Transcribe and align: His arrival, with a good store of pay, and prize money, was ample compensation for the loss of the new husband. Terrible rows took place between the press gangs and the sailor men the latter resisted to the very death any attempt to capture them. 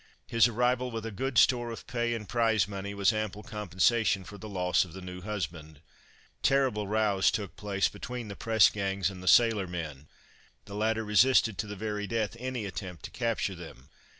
His 0.25 0.47
arrival, 0.47 0.89
with 0.89 1.05
a 1.05 1.11
good 1.11 1.37
store 1.37 1.69
of 1.69 1.85
pay, 1.85 2.15
and 2.15 2.27
prize 2.27 2.67
money, 2.67 2.95
was 2.95 3.13
ample 3.13 3.43
compensation 3.43 4.23
for 4.23 4.39
the 4.39 4.49
loss 4.49 4.83
of 4.83 4.93
the 4.93 4.99
new 5.01 5.21
husband. 5.21 5.79
Terrible 6.41 6.87
rows 6.87 7.29
took 7.29 7.55
place 7.55 7.87
between 7.87 8.27
the 8.27 8.35
press 8.35 8.67
gangs 8.71 9.11
and 9.11 9.21
the 9.21 9.27
sailor 9.27 9.67
men 9.67 10.07
the 10.65 10.73
latter 10.73 11.03
resisted 11.05 11.59
to 11.59 11.67
the 11.67 11.75
very 11.75 12.07
death 12.07 12.35
any 12.39 12.65
attempt 12.65 13.05
to 13.05 13.11
capture 13.11 13.53
them. 13.53 13.89